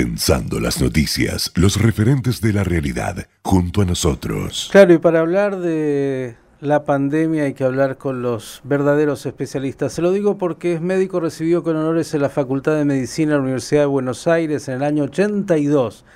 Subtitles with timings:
[0.00, 4.70] Pensando las noticias, los referentes de la realidad, junto a nosotros.
[4.72, 9.92] Claro, y para hablar de la pandemia hay que hablar con los verdaderos especialistas.
[9.92, 13.36] Se lo digo porque es médico recibido con honores en la Facultad de Medicina de
[13.36, 16.06] la Universidad de Buenos Aires en el año 82,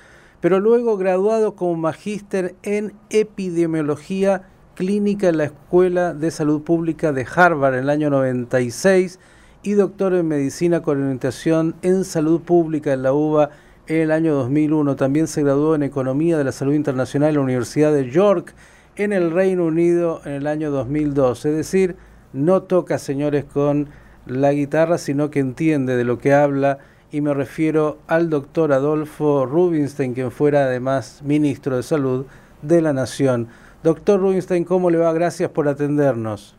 [0.41, 7.27] pero luego graduado como magíster en epidemiología clínica en la Escuela de Salud Pública de
[7.35, 9.19] Harvard en el año 96
[9.61, 13.51] y doctor en medicina con orientación en salud pública en la UBA
[13.87, 14.95] en el año 2001.
[14.95, 18.53] También se graduó en Economía de la Salud Internacional en la Universidad de York
[18.95, 21.45] en el Reino Unido en el año 2002.
[21.45, 21.95] Es decir,
[22.33, 23.89] no toca, señores, con
[24.25, 26.79] la guitarra, sino que entiende de lo que habla
[27.11, 32.25] y me refiero al doctor Adolfo Rubinstein, quien fuera además ministro de Salud
[32.61, 33.47] de la Nación.
[33.83, 35.13] Doctor Rubinstein, ¿cómo le va?
[35.13, 36.55] Gracias por atendernos.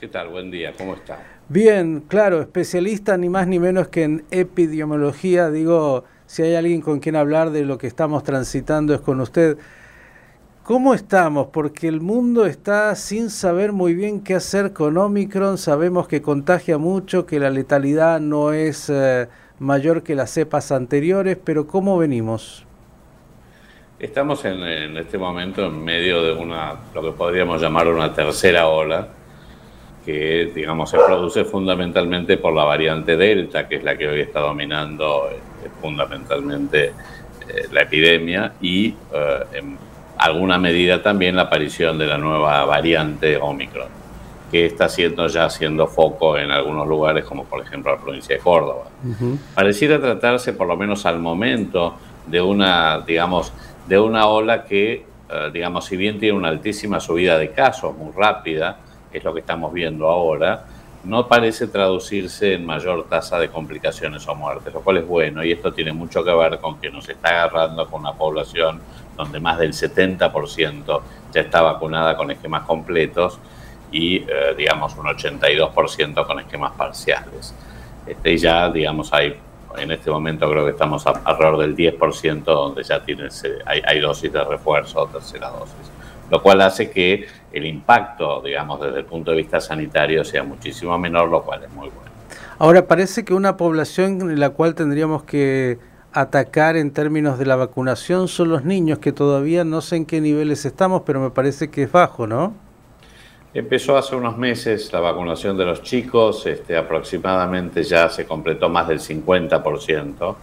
[0.00, 0.28] ¿Qué tal?
[0.28, 1.18] Buen día, ¿cómo está?
[1.48, 7.00] Bien, claro, especialista ni más ni menos que en epidemiología, digo, si hay alguien con
[7.00, 9.56] quien hablar de lo que estamos transitando es con usted.
[10.62, 11.46] ¿Cómo estamos?
[11.46, 15.56] Porque el mundo está sin saber muy bien qué hacer con Omicron.
[15.56, 19.26] Sabemos que contagia mucho, que la letalidad no es eh,
[19.58, 22.66] mayor que las cepas anteriores, pero ¿cómo venimos?
[23.98, 28.68] Estamos en, en, este momento en medio de una, lo que podríamos llamar una tercera
[28.68, 29.08] ola,
[30.08, 34.40] que digamos se produce fundamentalmente por la variante Delta, que es la que hoy está
[34.40, 38.94] dominando eh, fundamentalmente eh, la epidemia, y eh,
[39.52, 39.76] en
[40.16, 43.88] alguna medida también la aparición de la nueva variante Omicron,
[44.50, 48.40] que está siendo ya haciendo foco en algunos lugares, como por ejemplo la provincia de
[48.40, 48.86] Córdoba.
[49.54, 53.52] Pareciera tratarse, por lo menos al momento, de una, digamos,
[53.86, 55.04] de una ola que,
[55.52, 58.78] digamos, si bien tiene una altísima subida de casos, muy rápida,
[59.12, 60.64] es lo que estamos viendo ahora,
[61.04, 65.52] no parece traducirse en mayor tasa de complicaciones o muertes, lo cual es bueno y
[65.52, 68.80] esto tiene mucho que ver con que nos está agarrando con una población
[69.16, 71.00] donde más del 70%
[71.32, 73.38] ya está vacunada con esquemas completos
[73.92, 77.54] y eh, digamos un 82% con esquemas parciales.
[78.06, 79.36] Este, ya digamos hay
[79.76, 83.28] en este momento creo que estamos alrededor del 10% donde ya tiene,
[83.66, 85.90] hay, hay dosis de refuerzo o tercera dosis
[86.30, 90.98] lo cual hace que el impacto, digamos, desde el punto de vista sanitario sea muchísimo
[90.98, 92.10] menor, lo cual es muy bueno.
[92.58, 95.78] Ahora, parece que una población en la cual tendríamos que
[96.12, 100.20] atacar en términos de la vacunación son los niños, que todavía no sé en qué
[100.20, 102.54] niveles estamos, pero me parece que es bajo, ¿no?
[103.54, 108.88] Empezó hace unos meses la vacunación de los chicos, este, aproximadamente ya se completó más
[108.88, 110.36] del 50%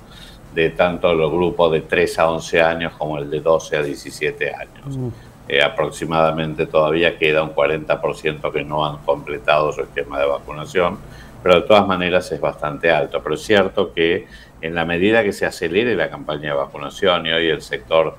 [0.55, 4.53] de tanto los grupos de 3 a 11 años como el de 12 a 17
[4.53, 4.97] años.
[4.97, 5.09] Mm.
[5.47, 10.97] Eh, aproximadamente todavía queda un 40% que no han completado su esquema de vacunación,
[11.43, 13.21] pero de todas maneras es bastante alto.
[13.21, 14.27] Pero es cierto que
[14.61, 18.15] en la medida que se acelere la campaña de vacunación y hoy el sector,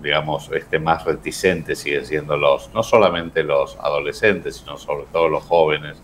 [0.00, 5.44] digamos, este más reticente sigue siendo los, no solamente los adolescentes, sino sobre todo los
[5.44, 6.00] jóvenes,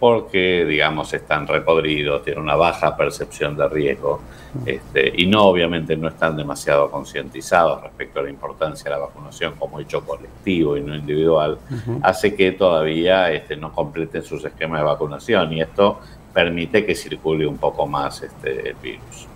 [0.00, 4.22] porque, digamos, están repodridos, tienen una baja percepción de riesgo
[4.64, 9.54] este, y no, obviamente, no están demasiado concientizados respecto a la importancia de la vacunación
[9.58, 11.58] como hecho colectivo y no individual,
[12.02, 16.00] hace que todavía este, no completen sus esquemas de vacunación y esto
[16.32, 19.28] permite que circule un poco más este, el virus.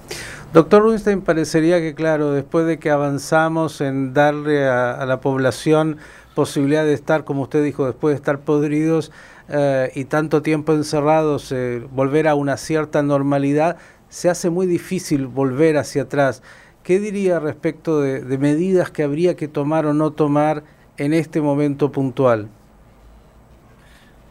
[0.54, 5.98] Doctor Winston, parecería que, claro, después de que avanzamos en darle a la población
[6.34, 9.12] posibilidad de estar, como usted dijo, después de estar podridos,
[9.48, 13.76] eh, y tanto tiempo encerrados, eh, volver a una cierta normalidad,
[14.08, 16.42] se hace muy difícil volver hacia atrás.
[16.82, 20.64] ¿Qué diría respecto de, medidas que habría que tomar o no tomar
[20.96, 22.48] en este momento puntual?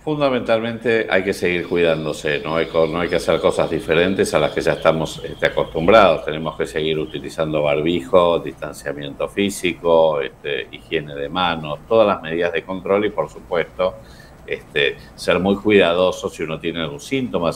[0.03, 2.67] Fundamentalmente hay que seguir cuidándose, no hay,
[3.07, 6.25] que hacer cosas diferentes a las que ya estamos este, acostumbrados.
[6.25, 12.63] Tenemos que seguir utilizando barbijo, distanciamiento físico, este, higiene de manos, todas las medidas de
[12.63, 13.95] control y por supuesto
[14.47, 17.51] este, ser muy cuidadoso si uno tiene algún síntoma.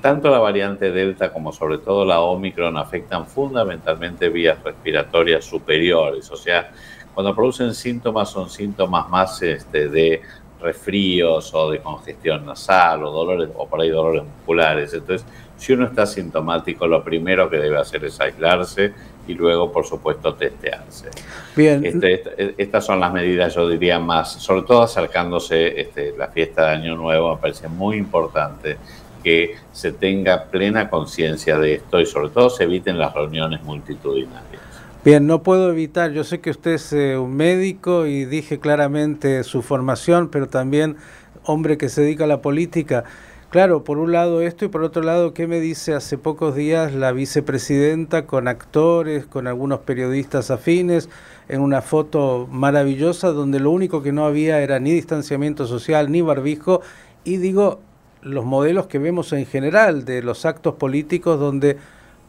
[0.00, 6.36] tanto la variante Delta como sobre todo la Omicron afectan fundamentalmente vías respiratorias superiores, o
[6.36, 6.70] sea,
[7.14, 10.20] cuando producen síntomas son síntomas más este, de
[10.60, 14.92] resfríos o de congestión nasal o dolores o por ahí dolores musculares.
[14.94, 15.26] Entonces,
[15.56, 18.92] si uno está sintomático, lo primero que debe hacer es aislarse
[19.26, 21.08] y luego, por supuesto, testearse.
[21.54, 21.84] Bien.
[21.84, 26.76] Este, estas son las medidas, yo diría, más, sobre todo acercándose este, la fiesta de
[26.76, 28.76] Año Nuevo, me parece muy importante
[29.22, 34.62] que se tenga plena conciencia de esto y sobre todo se eviten las reuniones multitudinarias.
[35.04, 39.44] Bien, no puedo evitar, yo sé que usted es eh, un médico y dije claramente
[39.44, 40.96] su formación, pero también
[41.44, 43.04] hombre que se dedica a la política.
[43.50, 46.92] Claro, por un lado esto y por otro lado, ¿qué me dice hace pocos días
[46.92, 51.08] la vicepresidenta con actores, con algunos periodistas afines,
[51.48, 56.22] en una foto maravillosa donde lo único que no había era ni distanciamiento social ni
[56.22, 56.80] barbijo?
[57.22, 57.78] Y digo,
[58.20, 61.78] los modelos que vemos en general de los actos políticos donde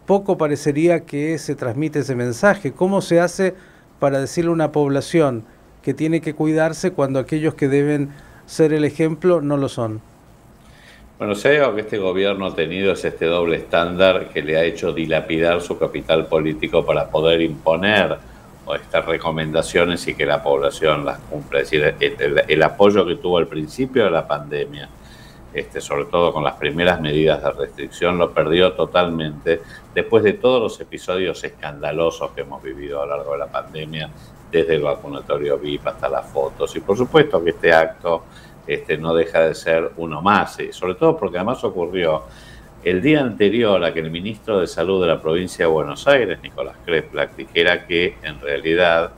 [0.06, 2.74] poco parecería que se transmite ese mensaje.
[2.74, 3.56] ¿Cómo se hace
[4.00, 5.46] para decirle a una población
[5.82, 8.12] que tiene que cuidarse cuando aquellos que deben
[8.46, 10.00] ser el ejemplo no lo son?
[11.18, 14.56] Bueno, si hay algo que este gobierno ha tenido es este doble estándar que le
[14.56, 18.20] ha hecho dilapidar su capital político para poder imponer
[18.76, 21.62] estas recomendaciones y que la población las cumpla.
[21.62, 21.96] Es decir,
[22.48, 24.90] el, apoyo que tuvo al principio de la pandemia,
[25.54, 29.62] este, sobre todo con las primeras medidas de restricción, lo perdió totalmente
[29.96, 34.12] después de todos los episodios escandalosos que hemos vivido a lo largo de la pandemia,
[34.52, 36.76] desde el vacunatorio VIP hasta las fotos.
[36.76, 38.24] Y por supuesto que este acto
[38.68, 42.24] este, no deja de ser uno más, y sobre todo porque además ocurrió
[42.84, 46.40] el día anterior a que el ministro de Salud de la provincia de Buenos Aires,
[46.42, 49.12] Nicolás Kreplak, dijera que en realidad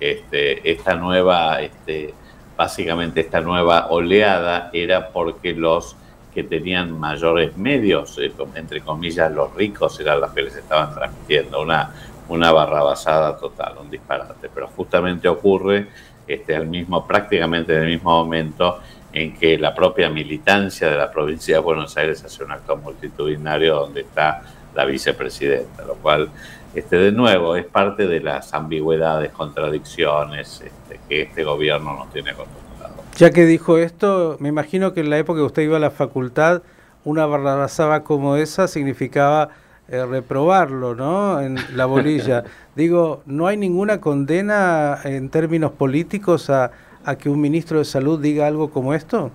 [0.00, 2.12] este, esta nueva, este,
[2.56, 5.96] básicamente esta nueva oleada era porque los
[6.34, 8.18] que tenían mayores medios,
[8.56, 11.94] entre comillas los ricos, eran los que les estaban transmitiendo, una,
[12.28, 14.50] una barrabasada total, un disparate.
[14.52, 15.86] Pero justamente ocurre
[16.26, 18.80] este, al mismo, prácticamente en el mismo momento
[19.12, 23.76] en que la propia militancia de la provincia de Buenos Aires hace un acto multitudinario
[23.76, 24.42] donde está
[24.74, 26.30] la vicepresidenta, lo cual,
[26.74, 32.30] este, de nuevo, es parte de las ambigüedades, contradicciones este, que este gobierno nos tiene
[32.30, 32.94] acostumbrado.
[33.16, 35.92] Ya que dijo esto, me imagino que en la época que usted iba a la
[35.92, 36.62] facultad,
[37.04, 39.50] una barrabasada como esa significaba
[39.88, 41.40] eh, reprobarlo, ¿no?
[41.40, 42.44] En la bolilla.
[42.74, 46.72] Digo, ¿no hay ninguna condena en términos políticos a
[47.04, 49.30] a que un ministro de salud diga algo como esto?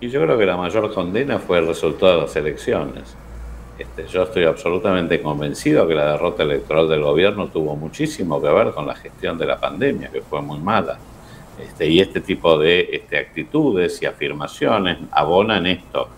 [0.00, 3.14] Y yo creo que la mayor condena fue el resultado de las elecciones.
[3.78, 8.72] Este, yo estoy absolutamente convencido que la derrota electoral del gobierno tuvo muchísimo que ver
[8.72, 10.98] con la gestión de la pandemia, que fue muy mala.
[11.58, 16.08] Este, y este tipo de este, actitudes y afirmaciones abonan esto.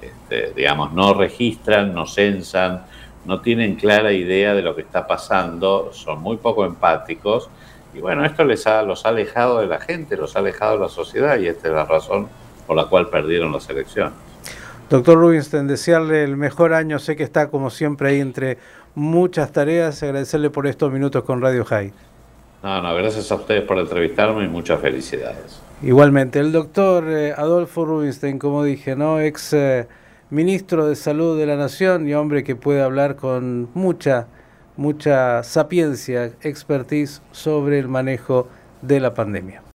[0.00, 2.84] Este, digamos, no registran, no censan,
[3.26, 7.50] no tienen clara idea de lo que está pasando, son muy poco empáticos
[7.94, 10.80] y bueno, esto les ha, los ha alejado de la gente, los ha alejado de
[10.80, 12.28] la sociedad y esta es la razón
[12.66, 14.12] por la cual perdieron las elecciones.
[14.90, 16.98] Doctor Rubinstein, desearle el mejor año.
[16.98, 18.58] Sé que está como siempre ahí entre
[18.94, 20.02] muchas tareas.
[20.02, 21.92] Agradecerle por estos minutos con Radio High.
[22.62, 25.60] No, no, gracias a ustedes por entrevistarme y muchas felicidades.
[25.82, 29.20] Igualmente, el doctor eh, Adolfo Rubinstein, como dije, ¿no?
[29.20, 29.88] Ex eh,
[30.30, 34.26] ministro de Salud de la Nación y hombre que puede hablar con mucha
[34.76, 38.48] mucha sapiencia, expertise sobre el manejo
[38.82, 39.62] de la pandemia.